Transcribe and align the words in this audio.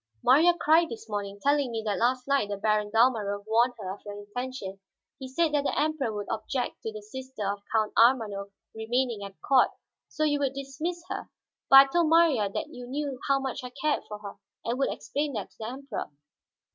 "Marya 0.23 0.55
cried 0.59 0.89
this 0.89 1.07
morning, 1.07 1.39
telling 1.43 1.69
me 1.71 1.83
that 1.85 1.99
last 1.99 2.27
night 2.27 2.49
the 2.49 2.57
Baron 2.57 2.89
Dalmorov 2.89 3.43
warned 3.45 3.75
her 3.77 3.93
of 3.93 4.01
your 4.03 4.17
intention. 4.17 4.79
He 5.19 5.27
said 5.27 5.51
that 5.53 5.63
the 5.63 5.79
Emperor 5.79 6.11
would 6.11 6.25
object 6.27 6.81
to 6.81 6.91
the 6.91 7.01
sister 7.03 7.45
of 7.47 7.61
Count 7.71 7.93
Ormanof 7.95 8.49
remaining 8.73 9.23
at 9.23 9.39
court, 9.47 9.69
so 10.07 10.23
you 10.23 10.39
would 10.39 10.55
dismiss 10.55 11.05
her. 11.09 11.29
But 11.69 11.75
I 11.81 11.85
told 11.93 12.09
Marya 12.09 12.49
that 12.49 12.69
you 12.71 12.87
knew 12.87 13.19
how 13.27 13.37
much 13.39 13.63
I 13.63 13.69
cared 13.79 14.01
for 14.07 14.17
her, 14.17 14.37
and 14.65 14.79
would 14.79 14.91
explain 14.91 15.33
that 15.33 15.51
to 15.51 15.57
the 15.59 15.67
Emperor." 15.67 16.09